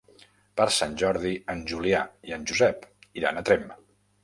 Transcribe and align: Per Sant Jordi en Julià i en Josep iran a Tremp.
Per 0.61 0.65
Sant 0.77 0.95
Jordi 1.01 1.33
en 1.55 1.61
Julià 1.73 2.01
i 2.31 2.35
en 2.39 2.49
Josep 2.53 2.91
iran 3.23 3.37
a 3.37 3.47
Tremp. 3.53 3.71